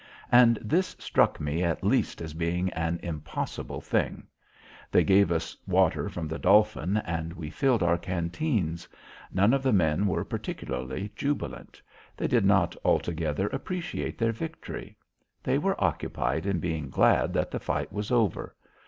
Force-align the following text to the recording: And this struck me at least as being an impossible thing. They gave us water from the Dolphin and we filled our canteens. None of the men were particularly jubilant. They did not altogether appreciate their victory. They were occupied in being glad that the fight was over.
And 0.31 0.57
this 0.63 0.95
struck 0.97 1.39
me 1.39 1.63
at 1.63 1.83
least 1.83 2.21
as 2.23 2.33
being 2.33 2.71
an 2.71 2.99
impossible 3.03 3.81
thing. 3.81 4.25
They 4.91 5.03
gave 5.03 5.31
us 5.31 5.55
water 5.67 6.09
from 6.09 6.27
the 6.27 6.39
Dolphin 6.39 6.97
and 6.97 7.33
we 7.33 7.51
filled 7.51 7.83
our 7.83 7.99
canteens. 7.99 8.87
None 9.31 9.53
of 9.53 9.61
the 9.61 9.71
men 9.71 10.07
were 10.07 10.25
particularly 10.25 11.11
jubilant. 11.15 11.79
They 12.17 12.27
did 12.27 12.45
not 12.45 12.75
altogether 12.83 13.45
appreciate 13.49 14.17
their 14.17 14.31
victory. 14.33 14.97
They 15.43 15.59
were 15.59 15.75
occupied 15.77 16.47
in 16.47 16.57
being 16.59 16.89
glad 16.89 17.31
that 17.33 17.51
the 17.51 17.59
fight 17.59 17.93
was 17.93 18.09
over. 18.09 18.55